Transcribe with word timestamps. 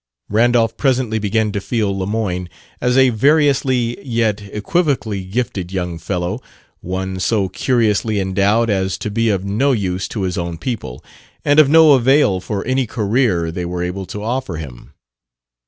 Randolph 0.29 0.77
presently 0.77 1.19
began 1.19 1.51
to 1.51 1.61
feel 1.61 1.95
Lemoyne 1.95 2.49
as 2.81 2.97
a 2.97 3.09
variously 3.11 4.03
yet 4.03 4.41
equivocally 4.41 5.23
gifted 5.25 5.71
young 5.71 5.99
fellow 5.99 6.41
one 6.79 7.19
so 7.19 7.49
curiously 7.49 8.19
endowed 8.19 8.71
as 8.71 8.97
to 8.97 9.11
be 9.11 9.29
of 9.29 9.45
no 9.45 9.73
use 9.73 10.07
to 10.07 10.23
his 10.23 10.39
own 10.39 10.57
people, 10.57 11.05
and 11.45 11.59
of 11.59 11.69
no 11.69 11.91
avail 11.91 12.39
for 12.39 12.65
any 12.65 12.87
career 12.87 13.51
they 13.51 13.63
were 13.63 13.83
able 13.83 14.07
to 14.07 14.23
offer 14.23 14.55
him. 14.55 14.93